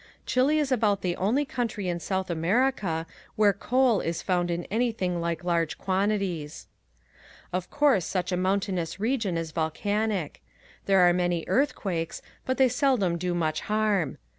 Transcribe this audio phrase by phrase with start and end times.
[0.25, 3.05] Chile is about the only country in South America
[3.35, 6.65] where coal is found in anything like large quantities.
[7.53, 10.41] Of course such a mountainous region is volcanic.
[10.87, 14.17] There are many earthquakes but they seldom do much harm.